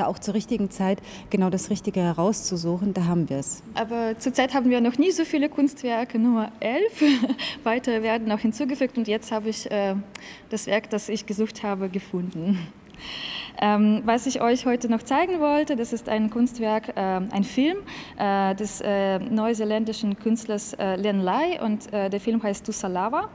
Da 0.01 0.07
auch 0.07 0.19
zur 0.19 0.35
richtigen 0.35 0.71
Zeit 0.71 1.01
genau 1.31 1.51
das 1.51 1.71
Richtige 1.71 2.01
herauszusuchen, 2.01 2.95
da 2.95 3.05
haben 3.05 3.29
wir 3.29 3.39
es. 3.39 3.63
Aber 3.75 4.19
zurzeit 4.19 4.55
haben 4.55 4.71
wir 4.71 4.81
noch 4.81 4.99
nie 4.99 5.11
so 5.11 5.25
viele 5.25 5.49
Kunstwerke, 5.49 6.19
nur 6.19 6.49
elf. 6.61 7.03
Weitere 7.65 8.03
werden 8.03 8.29
noch 8.29 8.41
hinzugefügt 8.41 8.97
und 8.99 9.09
jetzt 9.09 9.31
habe 9.31 9.49
ich 9.49 9.71
äh, 9.71 9.95
das 10.49 10.67
Werk, 10.67 10.91
das 10.91 11.09
ich 11.09 11.27
gesucht 11.27 11.63
habe, 11.63 11.89
gefunden. 11.89 12.59
Ähm, 13.63 14.01
was 14.07 14.25
ich 14.25 14.41
euch 14.41 14.65
heute 14.65 14.89
noch 14.91 15.03
zeigen 15.03 15.39
wollte, 15.39 15.77
das 15.77 15.93
ist 15.93 16.09
ein 16.09 16.31
Kunstwerk, 16.31 16.97
äh, 16.97 17.01
ein 17.01 17.45
Film 17.45 17.77
äh, 18.19 18.55
des 18.55 18.81
äh, 18.81 19.19
neuseeländischen 19.19 20.19
Künstlers 20.19 20.73
äh, 20.75 20.97
Len 20.97 21.21
Lai 21.21 21.61
und 21.63 21.93
äh, 21.93 22.09
der 22.09 22.21
Film 22.21 22.43
heißt 22.43 22.65
Tusalava. 22.65 23.29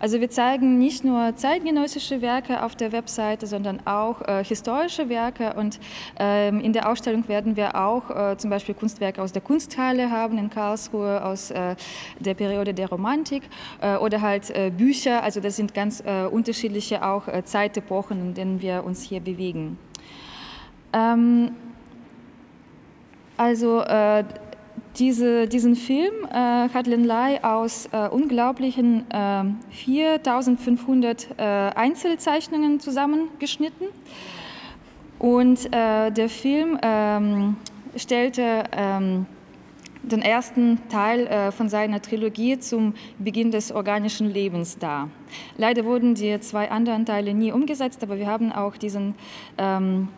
Also 0.00 0.20
wir 0.20 0.30
zeigen 0.30 0.78
nicht 0.78 1.04
nur 1.04 1.36
zeitgenössische 1.36 2.22
Werke 2.22 2.64
auf 2.64 2.74
der 2.74 2.90
Webseite, 2.90 3.46
sondern 3.46 3.86
auch 3.86 4.20
äh, 4.22 4.42
historische 4.42 5.08
Werke 5.08 5.52
und 5.54 5.78
ähm, 6.18 6.60
in 6.60 6.72
der 6.72 6.90
Ausstellung 6.90 7.28
werden 7.28 7.54
wir 7.54 7.76
auch 7.76 8.36
zum 8.36 8.50
Beispiel 8.50 8.74
Kunstwerke 8.74 9.22
aus 9.22 9.32
der 9.32 9.42
Kunsthalle 9.42 10.10
haben 10.10 10.38
in 10.38 10.50
Karlsruhe, 10.50 11.24
aus 11.24 11.52
der 12.18 12.34
Periode 12.34 12.74
der 12.74 12.88
Romantik 12.88 13.42
oder 14.00 14.20
halt 14.20 14.52
Bücher, 14.76 15.22
also 15.22 15.40
das 15.40 15.56
sind 15.56 15.74
ganz 15.74 16.02
unterschiedliche 16.30 17.04
auch 17.04 17.28
Zeitepochen, 17.44 18.20
in 18.20 18.34
denen 18.34 18.62
wir 18.62 18.84
uns 18.84 19.02
hier 19.02 19.20
bewegen 19.20 19.51
bewegen. 19.52 19.78
Ähm, 20.92 21.52
also 23.36 23.80
äh, 23.80 24.24
diese, 24.98 25.48
diesen 25.48 25.74
Film 25.74 26.12
äh, 26.30 26.68
hat 26.68 26.86
Lin 26.86 27.04
Lai 27.04 27.42
aus 27.42 27.88
äh, 27.92 28.08
unglaublichen 28.08 29.06
4500 29.70 31.28
ähm, 31.30 31.36
äh, 31.38 31.42
Einzelzeichnungen 31.74 32.78
zusammengeschnitten. 32.78 33.88
Und 35.18 35.66
äh, 35.72 36.10
der 36.10 36.28
Film 36.28 36.78
ähm, 36.82 37.56
stellte 37.96 38.64
ähm, 38.72 39.26
den 40.02 40.22
ersten 40.22 40.78
Teil 40.88 41.26
äh, 41.26 41.52
von 41.52 41.68
seiner 41.68 42.02
Trilogie 42.02 42.58
zum 42.58 42.94
Beginn 43.18 43.50
des 43.50 43.72
organischen 43.72 44.30
Lebens 44.30 44.78
dar. 44.78 45.08
Leider 45.56 45.84
wurden 45.84 46.14
die 46.14 46.38
zwei 46.40 46.70
anderen 46.70 47.06
Teile 47.06 47.34
nie 47.34 47.52
umgesetzt, 47.52 48.02
aber 48.02 48.18
wir 48.18 48.26
haben 48.26 48.52
auch 48.52 48.76
diesen 48.76 49.14
ähm, 49.58 50.08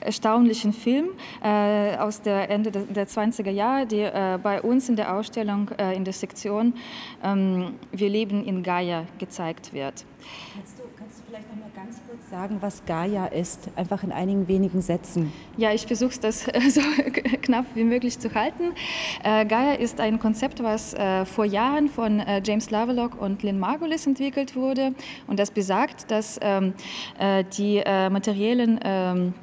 erstaunlichen 0.00 0.72
Film 0.72 1.10
äh, 1.42 1.96
aus 1.96 2.22
der 2.22 2.50
Ende 2.50 2.70
der 2.70 3.06
20er 3.06 3.50
Jahre, 3.50 3.86
der 3.86 4.34
äh, 4.34 4.38
bei 4.38 4.60
uns 4.62 4.88
in 4.88 4.96
der 4.96 5.14
Ausstellung 5.14 5.70
äh, 5.78 5.94
in 5.94 6.04
der 6.04 6.14
Sektion 6.14 6.74
ähm, 7.22 7.74
Wir 7.92 8.08
leben 8.08 8.44
in 8.44 8.62
Gaia 8.62 9.06
gezeigt 9.18 9.72
wird. 9.72 10.04
Kannst 10.54 10.78
du, 10.78 10.82
kannst 10.96 11.20
du 11.20 11.22
vielleicht 11.28 11.48
noch 11.50 11.60
mal 11.60 11.70
ganz 11.74 12.00
kurz 12.06 12.09
sagen, 12.30 12.58
was 12.60 12.84
Gaia 12.86 13.26
ist, 13.26 13.70
einfach 13.74 14.04
in 14.04 14.12
einigen 14.12 14.46
wenigen 14.46 14.80
Sätzen? 14.80 15.32
Ja, 15.56 15.72
ich 15.72 15.84
versuche 15.84 16.16
das 16.20 16.44
so 16.68 16.80
knapp 17.42 17.66
wie 17.74 17.82
möglich 17.82 18.20
zu 18.20 18.32
halten. 18.32 18.72
Äh, 19.24 19.44
Gaia 19.46 19.72
ist 19.72 19.98
ein 19.98 20.20
Konzept, 20.20 20.62
was 20.62 20.94
äh, 20.94 21.24
vor 21.24 21.44
Jahren 21.44 21.88
von 21.88 22.20
äh, 22.20 22.40
James 22.44 22.70
Lovelock 22.70 23.20
und 23.20 23.42
Lynn 23.42 23.58
Margulis 23.58 24.06
entwickelt 24.06 24.54
wurde 24.54 24.94
und 25.26 25.40
das 25.40 25.50
besagt, 25.50 26.08
dass 26.12 26.38
ähm, 26.40 26.74
äh, 27.18 27.42
die 27.56 27.78
äh, 27.78 28.08
materiellen 28.08 28.78
ähm, 28.84 29.34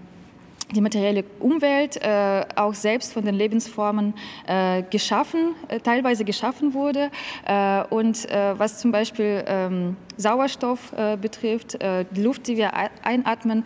die 0.74 0.82
materielle 0.82 1.24
Umwelt 1.40 1.96
äh, 2.02 2.46
auch 2.56 2.74
selbst 2.74 3.14
von 3.14 3.24
den 3.24 3.36
Lebensformen 3.36 4.14
äh, 4.48 4.84
geschaffen, 4.84 5.56
äh, 5.70 5.80
teilweise 5.80 6.26
geschaffen 6.26 6.74
wurde. 6.74 7.10
Äh, 7.46 7.84
und 7.90 8.28
was 8.30 8.80
zum 8.80 8.92
Beispiel 8.92 9.46
ähm, 9.48 9.96
Sauerstoff 10.18 10.94
äh, 10.94 11.18
betrifft, 11.18 11.78
die 11.82 12.22
Luft, 12.22 12.48
die 12.48 12.58
wir 12.58 12.72
einatmen, 13.04 13.64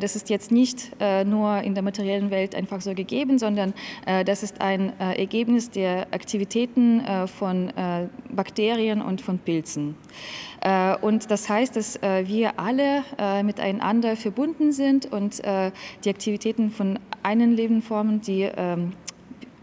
das 0.00 0.16
ist 0.16 0.30
jetzt 0.30 0.50
nicht 0.50 0.90
nur 1.24 1.58
in 1.62 1.74
der 1.74 1.82
materiellen 1.82 2.30
Welt 2.30 2.54
einfach 2.54 2.80
so 2.80 2.94
gegeben, 2.94 3.38
sondern 3.38 3.72
das 4.04 4.42
ist 4.42 4.60
ein 4.60 4.98
Ergebnis 4.98 5.70
der 5.70 6.06
Aktivitäten 6.12 7.02
von 7.26 7.72
Bakterien 8.30 9.00
und 9.02 9.20
von 9.20 9.38
Pilzen. 9.38 9.96
Äh, 10.62 10.96
und 10.96 11.30
das 11.30 11.48
heißt, 11.48 11.76
dass 11.76 11.96
äh, 11.96 12.26
wir 12.26 12.58
alle 12.58 13.02
äh, 13.18 13.42
miteinander 13.42 14.16
verbunden 14.16 14.72
sind 14.72 15.06
und 15.06 15.42
die 16.04 16.10
Aktivitäten 16.10 16.70
von 16.70 16.98
einen 17.22 17.52
Lebensformen, 17.52 18.20
die 18.20 18.42
ähm, 18.42 18.92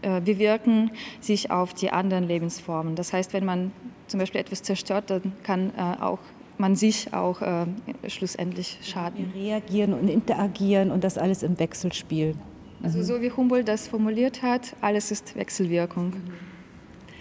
bewirken 0.02 0.90
sich 1.20 1.50
auf 1.50 1.74
die 1.74 1.90
anderen 1.90 2.24
Lebensformen. 2.24 2.94
Das 2.94 3.12
heißt, 3.12 3.32
wenn 3.32 3.44
man 3.44 3.72
zum 4.10 4.20
Beispiel 4.20 4.40
etwas 4.40 4.62
zerstört, 4.62 5.10
dann 5.10 5.32
kann 5.42 5.72
auch 5.78 6.18
man 6.58 6.76
sich 6.76 7.14
auch 7.14 7.40
äh, 7.40 7.64
schlussendlich 8.08 8.78
schaden. 8.82 9.32
Reagieren 9.34 9.94
und 9.94 10.08
interagieren 10.08 10.90
und 10.90 11.04
das 11.04 11.16
alles 11.16 11.42
im 11.42 11.58
Wechselspiel. 11.58 12.34
Also 12.82 13.02
so 13.02 13.22
wie 13.22 13.30
Humboldt 13.30 13.66
das 13.66 13.88
formuliert 13.88 14.42
hat, 14.42 14.76
alles 14.82 15.10
ist 15.10 15.36
Wechselwirkung. 15.36 16.12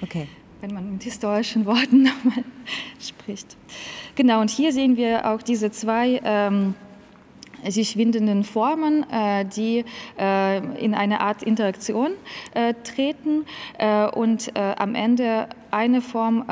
Okay 0.02 0.28
wenn 0.62 0.74
man 0.74 0.92
mit 0.92 1.04
historischen 1.04 1.66
Worten 1.66 2.04
nochmal 2.04 2.44
spricht. 3.00 3.58
Genau, 4.16 4.42
und 4.42 4.50
hier 4.50 4.74
sehen 4.74 4.98
wir 4.98 5.30
auch 5.30 5.42
diese 5.42 5.72
zwei 5.72 6.20
ähm, 6.24 6.76
sich 7.68 7.98
windenden 7.98 8.44
Formen, 8.44 9.06
äh, 9.12 9.46
die 9.46 9.86
äh, 10.20 10.58
in 10.78 10.94
eine 10.94 11.22
Art 11.22 11.44
Interaktion 11.44 12.12
äh, 12.54 12.74
treten 12.84 13.46
und 14.14 14.52
am 14.56 14.96
Ende 14.96 15.48
eine 15.72 16.02
Form 16.02 16.46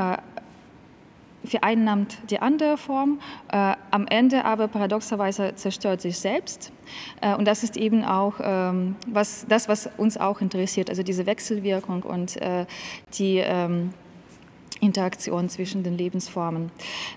vereinnahmt 1.48 2.18
die 2.30 2.40
andere 2.40 2.78
Form, 2.78 3.20
äh, 3.52 3.74
am 3.92 4.06
Ende 4.08 4.46
aber 4.46 4.68
paradoxerweise 4.68 5.56
zerstört 5.56 6.02
sich 6.02 6.20
selbst. 6.20 6.72
Äh, 7.22 7.36
und 7.36 7.46
das 7.46 7.64
ist 7.64 7.78
eben 7.78 8.04
auch 8.04 8.36
ähm, 8.42 8.96
was, 9.08 9.46
das, 9.48 9.68
was 9.68 9.90
uns 9.98 10.18
auch 10.18 10.42
interessiert, 10.42 10.90
also 10.90 11.04
diese 11.04 11.26
Wechselwirkung 11.26 12.04
und 12.04 12.38
äh, 12.42 12.66
die 13.18 13.38
ähm, 13.38 13.94
Interaktion 14.82 15.50
zwischen 15.50 15.84
den 15.84 15.98
Lebensformen. 15.98 16.72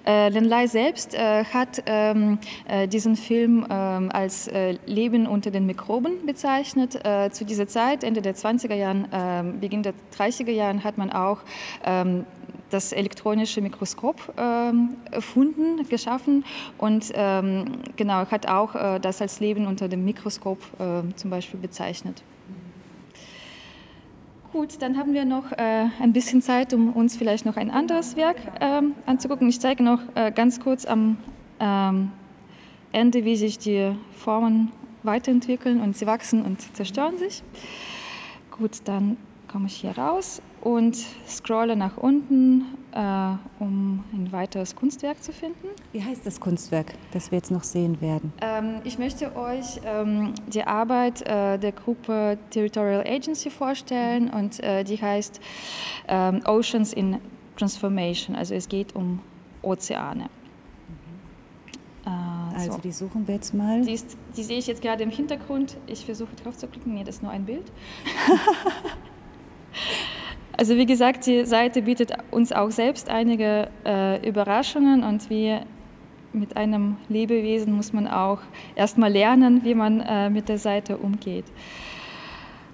Äh, 0.07 0.29
Lai 0.29 0.67
selbst 0.67 1.15
äh, 1.15 1.45
hat 1.45 1.83
ähm, 1.87 2.39
äh, 2.67 2.89
diesen 2.89 3.17
Film 3.17 3.67
ähm, 3.71 4.11
als 4.13 4.49
äh, 4.49 4.77
Leben 4.87 5.27
unter 5.27 5.51
den 5.51 5.67
Mikroben 5.67 6.27
bezeichnet. 6.27 7.05
Äh, 7.05 7.31
zu 7.31 7.45
dieser 7.45 7.69
Zeit, 7.69 8.05
Ende 8.05 8.23
der 8.23 8.35
20er 8.35 8.75
Jahren, 8.75 9.09
ähm, 9.13 9.61
Beginn 9.61 9.83
der 9.83 9.95
30er 10.17 10.51
Jahren, 10.51 10.85
hat 10.85 10.99
man 10.99 11.11
auch 11.13 11.39
ähm, 11.85 12.25
das 12.71 12.93
elektronische 12.93 13.61
Mikroskop 13.61 14.33
ähm, 14.37 14.97
erfunden, 15.11 15.87
geschaffen 15.89 16.45
und 16.79 17.11
ähm, 17.15 17.65
genau 17.97 18.27
hat 18.31 18.49
auch 18.49 18.75
äh, 18.75 19.01
das 19.01 19.21
als 19.21 19.41
Leben 19.41 19.67
unter 19.67 19.89
dem 19.89 20.05
Mikroskop 20.05 20.59
äh, 20.79 21.15
zum 21.17 21.31
Beispiel 21.31 21.61
bezeichnet. 21.61 22.23
Gut, 24.53 24.83
dann 24.83 24.99
haben 24.99 25.15
wir 25.15 25.25
noch 25.25 25.53
äh, 25.53 25.87
ein 26.01 26.13
bisschen 26.13 26.43
Zeit, 26.43 26.75
um 26.75 26.93
uns 26.93 27.17
vielleicht 27.17 27.47
noch 27.47 27.57
ein 27.57 27.71
anderes 27.71 28.17
Werk 28.17 28.37
ähm, 28.61 28.97
anzugucken. 29.07 29.49
Ich 29.49 29.61
zeige 29.61 29.85
noch 29.85 30.01
äh, 30.17 30.33
ganz 30.33 30.59
kurz 30.59 30.87
am 30.87 31.19
ähm, 31.61 32.11
Ende, 32.91 33.25
wie 33.25 33.37
sich 33.37 33.59
die 33.59 33.93
Formen 34.11 34.73
weiterentwickeln 35.05 35.81
und 35.81 35.97
sie 35.97 36.05
wachsen 36.05 36.43
und 36.45 36.61
zerstören 36.75 37.17
sich. 37.17 37.45
Gut, 38.51 38.81
dann 38.87 39.19
komme 39.47 39.67
ich 39.67 39.77
hier 39.77 39.97
raus 39.97 40.43
und 40.61 40.97
scrolle 41.27 41.77
nach 41.77 41.97
unten, 41.97 42.65
äh, 42.93 42.99
um 43.63 44.05
ein 44.13 44.29
weiteres 44.31 44.77
Kunstwerk 44.77 45.23
zu 45.23 45.33
finden. 45.33 45.69
Wie 45.93 46.03
heißt 46.03 46.27
das 46.27 46.41
Kunstwerk, 46.41 46.93
das 47.13 47.31
wir 47.31 47.39
jetzt 47.39 47.51
noch 47.51 47.65
sehen 47.65 48.01
werden? 48.01 48.33
Ähm, 48.41 48.81
ich 48.85 48.99
möchte 48.99 49.35
euch 49.37 49.81
ähm, 49.85 50.35
die 50.49 50.65
Arbeit 50.65 51.23
äh, 51.23 51.59
der 51.59 51.73
Gruppe 51.73 52.39
Territorial 52.51 53.05
Agency 53.07 53.51
vorstellen 53.51 54.31
und 54.31 54.63
äh, 54.63 54.85
die 54.85 55.01
heißt 55.01 55.41
ähm, 56.09 56.43
Oceans 56.45 56.93
in 56.93 57.19
Transformation. 57.57 58.37
Also 58.37 58.55
es 58.55 58.69
geht 58.69 58.95
um 58.95 59.21
Ozeane. 59.63 60.29
Äh, 62.05 62.55
also 62.55 62.73
so. 62.73 62.79
die 62.79 62.93
suchen 62.93 63.27
wir 63.27 63.37
jetzt 63.37 63.55
mal. 63.55 63.83
Die, 63.83 63.95
ist, 63.95 64.17
die 64.37 64.43
sehe 64.43 64.59
ich 64.59 64.67
jetzt 64.67 64.83
gerade 64.83 65.03
im 65.03 65.11
Hintergrund. 65.11 65.77
Ich 65.87 66.05
versuche 66.05 66.35
drauf 66.43 66.57
zu 66.57 66.67
klicken. 66.67 66.95
Nee, 66.95 67.05
das 67.05 67.17
ist 67.17 67.23
nur 67.23 67.33
ein 67.33 67.45
Bild. 67.47 67.71
Also 70.61 70.77
wie 70.77 70.85
gesagt, 70.85 71.25
die 71.25 71.47
Seite 71.47 71.81
bietet 71.81 72.13
uns 72.31 72.53
auch 72.53 72.71
selbst 72.71 73.09
einige 73.09 73.71
äh, 73.87 74.29
Überraschungen 74.29 75.03
und 75.03 75.31
wie 75.31 75.57
mit 76.35 76.55
einem 76.55 76.99
Lebewesen 77.09 77.73
muss 77.73 77.95
man 77.95 78.07
auch 78.07 78.41
erstmal 78.77 79.11
lernen, 79.11 79.65
wie 79.65 79.75
man 79.75 80.01
äh, 80.01 80.29
mit 80.29 80.51
der 80.51 80.59
Seite 80.59 80.99
umgeht. 80.99 81.47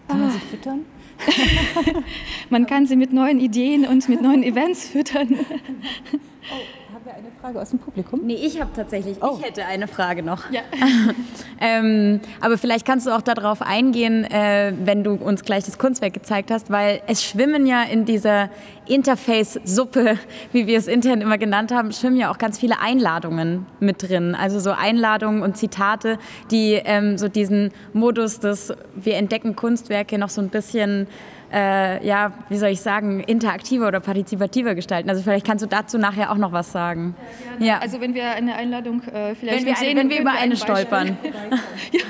Kann 0.08 0.20
man 0.20 0.30
sie 0.32 0.38
ah. 0.38 0.50
füttern? 0.50 0.80
man 2.50 2.66
kann 2.66 2.86
sie 2.86 2.96
mit 2.96 3.12
neuen 3.12 3.38
Ideen 3.38 3.86
und 3.86 4.08
mit 4.08 4.20
neuen 4.20 4.42
Events 4.42 4.88
füttern. 4.92 5.28
oh, 5.32 6.85
wir 7.06 7.14
eine 7.14 7.30
Frage 7.40 7.60
aus 7.60 7.70
dem 7.70 7.78
Publikum? 7.78 8.20
Nee, 8.24 8.34
ich 8.34 8.60
habe 8.60 8.70
tatsächlich, 8.74 9.22
oh. 9.22 9.36
ich 9.38 9.46
hätte 9.46 9.64
eine 9.64 9.86
Frage 9.86 10.22
noch. 10.22 10.50
Ja. 10.50 10.62
ähm, 11.60 12.20
aber 12.40 12.58
vielleicht 12.58 12.84
kannst 12.84 13.06
du 13.06 13.12
auch 13.12 13.22
darauf 13.22 13.62
eingehen, 13.62 14.24
äh, 14.24 14.72
wenn 14.84 15.04
du 15.04 15.12
uns 15.12 15.42
gleich 15.42 15.64
das 15.64 15.78
Kunstwerk 15.78 16.14
gezeigt 16.14 16.50
hast, 16.50 16.70
weil 16.70 17.00
es 17.06 17.24
schwimmen 17.24 17.66
ja 17.66 17.84
in 17.84 18.04
dieser 18.04 18.50
Interface-Suppe, 18.86 20.18
wie 20.52 20.66
wir 20.66 20.76
es 20.76 20.88
intern 20.88 21.20
immer 21.20 21.38
genannt 21.38 21.72
haben, 21.72 21.92
schwimmen 21.92 22.16
ja 22.16 22.30
auch 22.30 22.38
ganz 22.38 22.58
viele 22.58 22.80
Einladungen 22.80 23.66
mit 23.80 24.02
drin. 24.02 24.34
Also 24.34 24.58
so 24.58 24.72
Einladungen 24.72 25.42
und 25.42 25.56
Zitate, 25.56 26.18
die 26.50 26.74
ähm, 26.84 27.16
so 27.18 27.28
diesen 27.28 27.70
Modus 27.92 28.40
des 28.40 28.74
wir 28.94 29.14
entdecken 29.14 29.54
Kunstwerke 29.54 30.18
noch 30.18 30.30
so 30.30 30.40
ein 30.40 30.48
bisschen 30.48 31.06
äh, 31.52 32.06
ja, 32.06 32.32
wie 32.48 32.56
soll 32.56 32.70
ich 32.70 32.80
sagen, 32.80 33.20
interaktiver 33.20 33.88
oder 33.88 34.00
partizipativer 34.00 34.74
gestalten. 34.74 35.08
Also 35.10 35.22
vielleicht 35.22 35.46
kannst 35.46 35.64
du 35.64 35.68
dazu 35.68 35.98
nachher 35.98 36.30
auch 36.30 36.36
noch 36.36 36.52
was 36.52 36.72
sagen. 36.72 37.14
Ja, 37.58 37.66
ja. 37.66 37.78
Also 37.78 38.00
wenn 38.00 38.14
wir 38.14 38.30
eine 38.30 38.54
Einladung 38.56 39.02
äh, 39.02 39.34
vielleicht 39.34 39.58
wenn 39.58 39.66
wir, 39.66 39.76
sehen, 39.76 39.96
wenn 39.96 40.10
wir 40.10 40.20
über 40.20 40.32
eine 40.32 40.56
stolpern. 40.56 41.18
ja, 41.92 42.00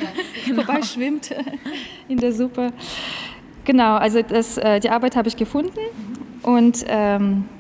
genau. 0.47 0.63
Vorbeischwimmt 0.63 1.35
in 2.09 2.19
der 2.19 2.33
Suppe. 2.33 2.73
Genau, 3.65 3.97
also 3.97 4.23
das, 4.23 4.59
äh, 4.59 4.81
die 4.81 4.91
Arbeit 4.91 5.17
habe 5.17 5.29
ich 5.29 5.37
gefunden 5.37 5.81
und 6.43 6.85
ähm, 6.87 7.45
äh, 7.45 7.56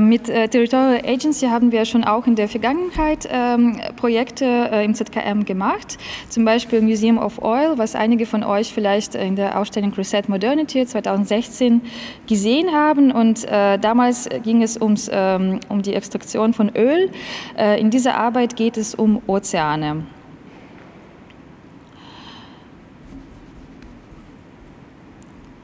mit 0.00 0.28
äh, 0.28 0.48
Territorial 0.48 1.02
Agency 1.04 1.46
haben 1.46 1.70
wir 1.70 1.84
schon 1.84 2.04
auch 2.04 2.26
in 2.26 2.34
der 2.34 2.48
Vergangenheit 2.48 3.28
ähm, 3.30 3.78
Projekte 3.96 4.44
äh, 4.44 4.84
im 4.84 4.94
ZKM 4.94 5.44
gemacht, 5.44 5.98
zum 6.30 6.44
Beispiel 6.44 6.80
Museum 6.80 7.18
of 7.18 7.42
Oil, 7.42 7.76
was 7.76 7.94
einige 7.94 8.24
von 8.24 8.42
euch 8.42 8.72
vielleicht 8.72 9.14
in 9.14 9.36
der 9.36 9.58
Ausstellung 9.58 9.92
Reset 9.92 10.22
Modernity 10.28 10.86
2016 10.86 11.82
gesehen 12.26 12.72
haben. 12.72 13.12
Und 13.12 13.44
äh, 13.44 13.78
damals 13.78 14.28
ging 14.42 14.62
es 14.62 14.80
ums, 14.80 15.10
ähm, 15.12 15.60
um 15.68 15.82
die 15.82 15.94
Extraktion 15.94 16.54
von 16.54 16.70
Öl. 16.74 17.10
Äh, 17.58 17.80
in 17.80 17.90
dieser 17.90 18.16
Arbeit 18.16 18.56
geht 18.56 18.76
es 18.76 18.94
um 18.94 19.20
Ozeane. 19.26 20.06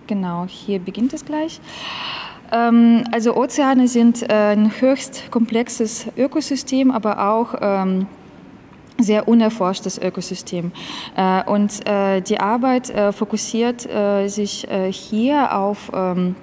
Genau, 0.07 0.45
hier 0.47 0.79
beginnt 0.79 1.15
es 1.15 1.25
gleich. 1.25 1.61
Ähm, 2.53 3.05
also 3.11 3.35
Ozeane 3.35 3.89
sind 3.89 4.23
äh, 4.23 4.53
ein 4.53 4.71
höchst 4.81 5.31
komplexes 5.31 6.07
Ökosystem, 6.17 6.91
aber 6.91 7.31
auch 7.31 7.55
ähm, 7.61 8.07
sehr 8.99 9.27
unerforschtes 9.27 9.99
Ökosystem. 9.99 10.71
Äh, 11.17 11.43
und 11.51 11.87
äh, 11.89 12.21
die 12.21 12.39
Arbeit 12.39 12.93
fokussiert 13.13 13.89
sich 14.27 14.67
hier 14.91 15.57
auf 15.57 15.91
ähm, 15.95 16.37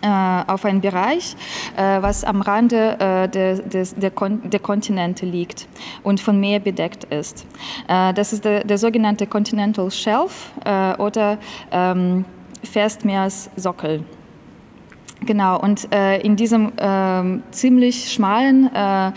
auf 0.00 0.64
einen 0.64 0.80
Bereich, 0.80 1.34
was 1.76 2.22
am 2.22 2.40
Rande 2.40 3.28
des, 3.34 3.96
der, 3.96 4.12
der 4.12 4.60
Kontinente 4.60 5.26
liegt 5.26 5.66
und 6.04 6.20
von 6.20 6.38
Meer 6.38 6.60
bedeckt 6.60 7.02
ist. 7.12 7.44
das 7.88 8.32
ist 8.32 8.44
der, 8.44 8.62
der 8.62 8.78
sogenannte 8.78 9.26
Continental 9.26 9.90
Shelf 9.90 10.52
oder 10.98 11.38
ähm, 11.72 12.24
Festmeerssockel. 12.62 14.04
Genau, 15.28 15.60
und 15.60 15.92
äh, 15.92 16.22
in 16.22 16.36
diesem 16.36 16.72
äh, 16.78 17.40
ziemlich 17.50 18.10
schmalen 18.10 18.74
äh, 18.74 19.12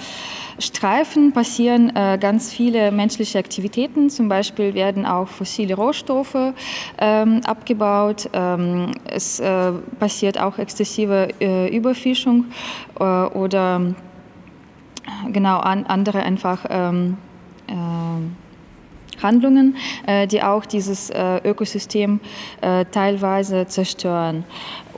Streifen 0.59 1.31
passieren 1.31 1.95
äh, 1.95 2.17
ganz 2.19 2.51
viele 2.51 2.91
menschliche 2.91 3.39
Aktivitäten. 3.39 4.09
Zum 4.09 4.27
Beispiel 4.27 4.73
werden 4.73 5.05
auch 5.05 5.29
fossile 5.29 5.73
Rohstoffe 5.75 6.53
ähm, 6.97 7.39
abgebaut. 7.45 8.29
Ähm, 8.33 8.91
es 9.05 9.39
äh, 9.39 9.71
passiert 10.01 10.37
auch 10.37 10.57
exzessive 10.57 11.29
äh, 11.39 11.73
Überfischung 11.73 12.43
oder 12.99 13.81
genau 15.31 15.59
an, 15.59 15.85
andere 15.85 16.23
einfach 16.23 16.65
ähm, 16.69 17.15
Handlungen, 19.21 19.75
die 20.31 20.41
auch 20.41 20.65
dieses 20.65 21.11
Ökosystem 21.43 22.19
teilweise 22.91 23.67
zerstören. 23.67 24.43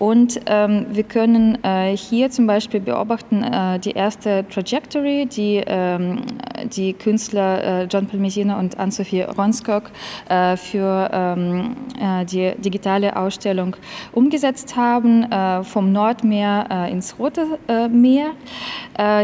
Und 0.04 0.42
ähm, 0.48 0.88
wir 0.92 1.04
können 1.04 1.64
äh, 1.64 1.96
hier 1.96 2.30
zum 2.30 2.48
Beispiel 2.48 2.80
beobachten 2.80 3.44
äh, 3.44 3.80
die 3.80 3.92
erste 3.92 4.46
Trajectory, 4.50 5.28
die 5.28 5.64
ähm, 5.66 6.24
die 6.66 6.94
Künstler 6.94 7.84
äh, 7.84 7.84
John 7.86 8.08
Palmesina 8.08 8.60
und 8.60 8.78
Anne-Sophie 8.78 9.22
Ronskog 9.22 9.92
äh, 10.30 10.58
für 10.58 11.10
ähm, 11.14 11.76
äh, 12.02 12.26
die 12.26 12.54
digitale 12.58 13.16
Ausstellung 13.16 13.76
umgesetzt 14.12 14.76
haben, 14.76 15.24
äh, 15.32 15.64
vom 15.64 15.92
Nordmeer 15.92 16.90
ins 16.92 17.18
Rote 17.18 17.46
Meer. 17.90 18.32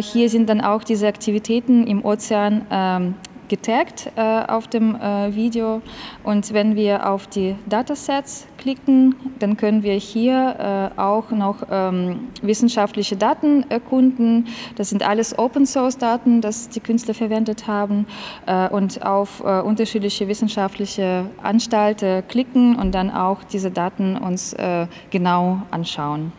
hier 0.02 0.30
sind 0.30 0.50
dann 0.50 0.62
auch 0.62 0.84
diese 0.84 1.08
Aktivitäten 1.08 1.86
im 1.88 2.04
Ozean 2.04 2.66
ähm, 2.72 3.16
getaggt 3.50 4.12
äh, 4.16 4.22
auf 4.22 4.68
dem 4.68 4.96
äh, 4.96 5.36
Video. 5.36 5.82
Und 6.24 6.54
wenn 6.54 6.76
wir 6.76 7.10
auf 7.10 7.28
die 7.28 7.56
Datasets 7.68 8.48
klicken, 8.58 9.16
dann 9.40 9.58
können 9.58 9.84
wir 9.84 9.96
hier 9.96 10.92
äh, 10.96 11.00
auch 11.00 11.32
noch 11.32 11.64
ähm, 11.70 12.30
wissenschaftliche 12.42 13.18
Daten 13.18 13.66
erkunden. 13.70 14.48
Das 14.76 14.90
sind 14.90 15.08
alles 15.08 15.38
Open 15.38 15.66
Source 15.66 15.98
Daten, 15.98 16.42
das 16.42 16.70
die 16.70 16.80
Künstler 16.80 17.14
verwendet 17.14 17.68
haben. 17.68 18.06
Äh, 18.46 18.70
und 18.70 19.06
auf 19.06 19.42
äh, 19.44 19.62
unterschiedliche 19.62 20.28
wissenschaftliche 20.28 21.26
Anstalten 21.42 22.24
klicken 22.28 22.76
und 22.76 22.94
dann 22.94 23.10
auch 23.12 23.44
diese 23.44 23.72
Daten 23.72 24.18
uns 24.18 24.54
äh, 24.54 24.88
genau 25.10 25.62
anschauen. 25.72 26.32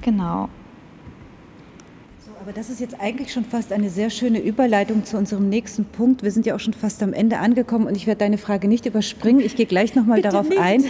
Genau. 0.00 0.48
Aber 2.42 2.52
das 2.52 2.70
ist 2.70 2.80
jetzt 2.80 3.00
eigentlich 3.00 3.32
schon 3.32 3.44
fast 3.44 3.72
eine 3.72 3.88
sehr 3.88 4.10
schöne 4.10 4.40
Überleitung 4.40 5.04
zu 5.04 5.16
unserem 5.16 5.48
nächsten 5.48 5.84
Punkt. 5.84 6.24
Wir 6.24 6.32
sind 6.32 6.44
ja 6.44 6.56
auch 6.56 6.58
schon 6.58 6.74
fast 6.74 7.00
am 7.04 7.12
Ende 7.12 7.38
angekommen 7.38 7.86
und 7.86 7.96
ich 7.96 8.08
werde 8.08 8.18
deine 8.18 8.36
Frage 8.36 8.66
nicht 8.66 8.84
überspringen. 8.84 9.38
Ich 9.38 9.54
gehe 9.54 9.66
gleich 9.66 9.94
nochmal 9.94 10.22
darauf 10.22 10.48
nicht. 10.48 10.60
ein. 10.60 10.82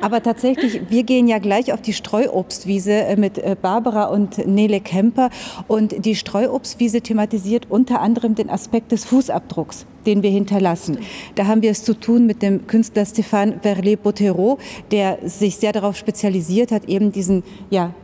Aber 0.00 0.22
tatsächlich, 0.22 0.80
wir 0.88 1.02
gehen 1.02 1.28
ja 1.28 1.40
gleich 1.40 1.74
auf 1.74 1.82
die 1.82 1.92
Streuobstwiese 1.92 2.90
äh, 2.90 3.16
mit 3.16 3.36
äh, 3.36 3.54
Barbara 3.60 4.04
und 4.04 4.46
Nele 4.46 4.80
Kemper. 4.80 5.28
Und 5.68 6.06
die 6.06 6.14
Streuobstwiese 6.14 7.02
thematisiert 7.02 7.66
unter 7.68 8.00
anderem 8.00 8.34
den 8.34 8.48
Aspekt 8.48 8.90
des 8.90 9.04
Fußabdrucks 9.04 9.84
den 10.06 10.22
wir 10.22 10.30
hinterlassen. 10.30 10.98
Da 11.34 11.46
haben 11.46 11.62
wir 11.62 11.70
es 11.70 11.82
zu 11.82 11.98
tun 11.98 12.26
mit 12.26 12.42
dem 12.42 12.66
Künstler 12.66 13.04
Stéphane 13.04 13.62
Verlet-Bottero, 13.62 14.58
der 14.90 15.18
sich 15.24 15.56
sehr 15.56 15.72
darauf 15.72 15.96
spezialisiert 15.96 16.72
hat, 16.72 16.90
eben 16.90 17.10
diesen 17.10 17.42
ja, 17.70 17.94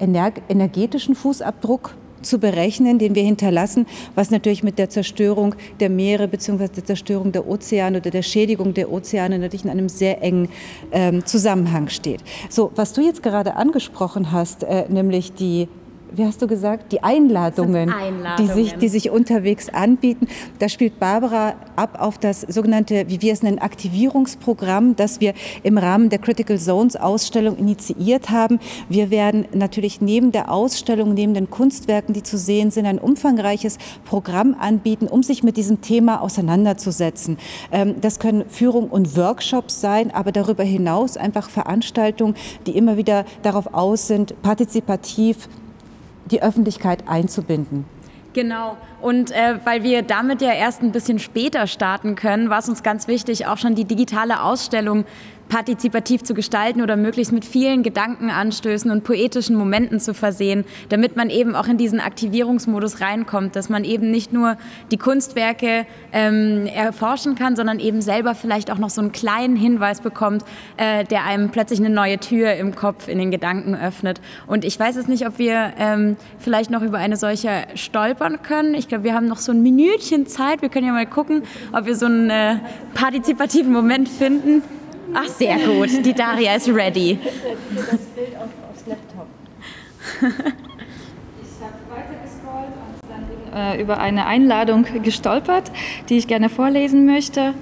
energetischen 0.00 1.14
Fußabdruck 1.14 1.94
zu 2.26 2.38
berechnen, 2.38 2.98
den 2.98 3.14
wir 3.14 3.22
hinterlassen, 3.22 3.86
was 4.14 4.30
natürlich 4.30 4.62
mit 4.62 4.78
der 4.78 4.90
Zerstörung 4.90 5.54
der 5.80 5.90
Meere 5.90 6.28
bzw. 6.28 6.68
der 6.68 6.84
Zerstörung 6.84 7.32
der 7.32 7.48
Ozeane 7.48 7.98
oder 7.98 8.10
der 8.10 8.22
Schädigung 8.22 8.74
der 8.74 8.90
Ozeane 8.92 9.38
natürlich 9.38 9.64
in 9.64 9.70
einem 9.70 9.88
sehr 9.88 10.22
engen 10.22 10.48
ähm, 10.92 11.24
Zusammenhang 11.24 11.88
steht. 11.88 12.20
So, 12.50 12.70
was 12.74 12.92
du 12.92 13.00
jetzt 13.00 13.22
gerade 13.22 13.56
angesprochen 13.56 14.32
hast, 14.32 14.62
äh, 14.64 14.84
nämlich 14.88 15.32
die 15.32 15.68
wie 16.12 16.24
hast 16.24 16.40
du 16.40 16.46
gesagt, 16.46 16.92
die 16.92 17.02
Einladungen, 17.02 17.90
Einladungen, 17.90 18.36
Die, 18.38 18.46
sich, 18.46 18.74
die 18.76 18.88
sich 18.88 19.10
unterwegs 19.10 19.68
anbieten. 19.68 20.28
Da 20.58 20.68
spielt 20.68 20.98
Barbara 20.98 21.54
ab 21.76 21.98
auf 22.00 22.18
das 22.18 22.42
sogenannte, 22.42 23.04
wie 23.08 23.20
wir 23.22 23.32
es 23.32 23.42
nennen, 23.42 23.58
Aktivierungsprogramm, 23.58 24.96
das 24.96 25.20
wir 25.20 25.34
im 25.62 25.78
Rahmen 25.78 26.08
der 26.08 26.18
Critical 26.18 26.58
Zones 26.58 26.96
Ausstellung 26.96 27.56
initiiert 27.56 28.30
haben. 28.30 28.58
Wir 28.88 29.10
werden 29.10 29.46
natürlich 29.52 30.00
neben 30.00 30.32
der 30.32 30.50
Ausstellung, 30.50 31.14
neben 31.14 31.34
den 31.34 31.50
Kunstwerken, 31.50 32.14
die 32.14 32.22
zu 32.22 32.38
sehen 32.38 32.70
sind, 32.70 32.86
ein 32.86 32.98
umfangreiches 32.98 33.78
Programm 34.04 34.56
anbieten, 34.58 35.08
um 35.08 35.22
sich 35.22 35.42
mit 35.42 35.56
diesem 35.56 35.80
Thema 35.80 36.20
auseinanderzusetzen. 36.20 37.38
Ähm, 37.72 37.96
das 38.00 38.18
können 38.18 38.44
Führung 38.48 38.88
und 38.88 39.16
Workshops 39.16 39.80
sein, 39.80 40.10
aber 40.14 40.32
darüber 40.32 40.64
hinaus 40.64 41.16
einfach 41.16 41.50
Veranstaltungen, 41.50 42.34
die 42.66 42.76
immer 42.76 42.96
wieder 42.96 43.24
darauf 43.42 43.74
aus 43.74 44.06
sind, 44.06 44.40
partizipativ 44.42 45.48
die 46.30 46.42
Öffentlichkeit 46.42 47.04
einzubinden. 47.08 47.84
Genau. 48.36 48.76
Und 49.00 49.30
äh, 49.30 49.58
weil 49.64 49.82
wir 49.82 50.02
damit 50.02 50.42
ja 50.42 50.52
erst 50.52 50.82
ein 50.82 50.92
bisschen 50.92 51.18
später 51.18 51.66
starten 51.66 52.16
können, 52.16 52.50
war 52.50 52.58
es 52.58 52.68
uns 52.68 52.82
ganz 52.82 53.08
wichtig, 53.08 53.46
auch 53.46 53.56
schon 53.56 53.74
die 53.74 53.86
digitale 53.86 54.42
Ausstellung 54.42 55.06
partizipativ 55.48 56.22
zu 56.22 56.34
gestalten 56.34 56.82
oder 56.82 56.96
möglichst 56.96 57.32
mit 57.32 57.44
vielen 57.44 57.82
Gedankenanstößen 57.82 58.90
und 58.90 59.04
poetischen 59.04 59.56
Momenten 59.56 60.00
zu 60.00 60.14
versehen, 60.14 60.64
damit 60.88 61.16
man 61.16 61.30
eben 61.30 61.54
auch 61.54 61.68
in 61.68 61.76
diesen 61.76 62.00
Aktivierungsmodus 62.00 63.00
reinkommt, 63.00 63.56
dass 63.56 63.68
man 63.68 63.84
eben 63.84 64.10
nicht 64.10 64.32
nur 64.32 64.56
die 64.90 64.96
Kunstwerke 64.96 65.86
ähm, 66.12 66.66
erforschen 66.66 67.34
kann, 67.36 67.56
sondern 67.56 67.78
eben 67.78 68.02
selber 68.02 68.34
vielleicht 68.34 68.70
auch 68.70 68.78
noch 68.78 68.90
so 68.90 69.00
einen 69.00 69.12
kleinen 69.12 69.56
Hinweis 69.56 70.00
bekommt, 70.00 70.44
äh, 70.76 71.04
der 71.04 71.24
einem 71.24 71.50
plötzlich 71.50 71.78
eine 71.78 71.90
neue 71.90 72.18
Tür 72.18 72.54
im 72.54 72.74
Kopf, 72.74 73.08
in 73.08 73.18
den 73.18 73.30
Gedanken 73.30 73.74
öffnet. 73.74 74.20
Und 74.46 74.64
ich 74.64 74.78
weiß 74.78 74.96
jetzt 74.96 75.08
nicht, 75.08 75.26
ob 75.26 75.38
wir 75.38 75.72
ähm, 75.78 76.16
vielleicht 76.38 76.70
noch 76.70 76.82
über 76.82 76.98
eine 76.98 77.16
solche 77.16 77.66
stolpern 77.74 78.42
können. 78.42 78.74
Ich 78.74 78.88
glaube, 78.88 79.04
wir 79.04 79.14
haben 79.14 79.26
noch 79.26 79.38
so 79.38 79.52
ein 79.52 79.62
Minütchen 79.62 80.26
Zeit. 80.26 80.62
Wir 80.62 80.68
können 80.68 80.86
ja 80.86 80.92
mal 80.92 81.06
gucken, 81.06 81.42
ob 81.72 81.86
wir 81.86 81.94
so 81.94 82.06
einen 82.06 82.30
äh, 82.30 82.56
partizipativen 82.94 83.72
Moment 83.72 84.08
finden. 84.08 84.62
Ach, 85.14 85.26
sehr 85.26 85.58
gut. 85.58 86.04
Die 86.04 86.12
Daria 86.12 86.54
ist 86.54 86.68
ready. 86.68 87.18
Das 87.74 87.86
Bild 87.86 88.36
auf, 88.36 88.50
aufs 88.70 88.86
Laptop. 88.86 89.26
äh, 93.56 93.80
über 93.80 93.98
eine 93.98 94.26
Einladung 94.26 94.86
gestolpert, 95.02 95.72
die 96.08 96.18
ich 96.18 96.26
gerne 96.26 96.48
vorlesen 96.48 97.06
möchte. 97.06 97.54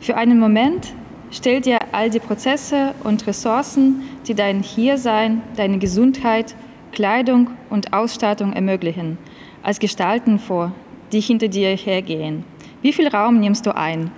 Für 0.00 0.16
einen 0.16 0.38
Moment 0.38 0.92
stell 1.30 1.60
dir 1.60 1.78
all 1.92 2.10
die 2.10 2.20
Prozesse 2.20 2.94
und 3.04 3.26
Ressourcen, 3.26 4.02
die 4.26 4.34
dein 4.34 4.62
Hiersein, 4.62 5.42
deine 5.56 5.78
Gesundheit, 5.78 6.54
Kleidung 6.92 7.50
und 7.70 7.92
Ausstattung 7.92 8.52
ermöglichen, 8.52 9.18
als 9.62 9.78
Gestalten 9.78 10.38
vor, 10.38 10.72
die 11.12 11.20
hinter 11.20 11.48
dir 11.48 11.76
hergehen. 11.76 12.44
Wie 12.82 12.92
viel 12.92 13.08
Raum 13.08 13.40
nimmst 13.40 13.66
du 13.66 13.74
ein? 13.76 14.10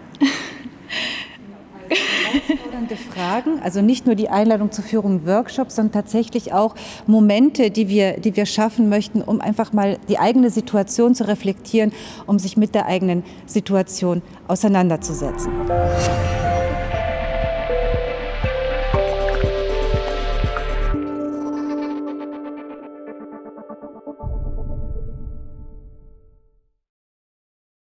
Herausfordernde 2.87 2.96
Fragen, 2.96 3.61
also 3.62 3.83
nicht 3.83 4.07
nur 4.07 4.14
die 4.14 4.29
Einladung 4.29 4.70
zur 4.70 4.85
Führung 4.85 5.27
Workshops, 5.27 5.77
sondern 5.77 5.92
tatsächlich 5.92 6.53
auch 6.53 6.75
Momente, 7.07 7.70
die 7.70 7.88
wir, 7.88 8.18
die 8.20 8.37
wir 8.37 8.46
schaffen 8.46 8.88
möchten, 8.88 9.22
um 9.22 9.40
einfach 9.40 9.72
mal 9.72 9.99
die 10.09 10.18
eigene 10.18 10.51
Situation 10.51 11.14
zu 11.14 11.27
reflektieren, 11.27 11.92
um 12.27 12.38
sich 12.38 12.57
mit 12.57 12.75
der 12.75 12.87
eigenen 12.87 13.25
Situation 13.46 14.22
auseinanderzusetzen. 14.49 15.53